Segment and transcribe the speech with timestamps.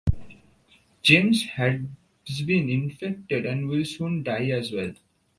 [1.03, 1.77] James has
[2.47, 4.93] been infected and will soon die as well.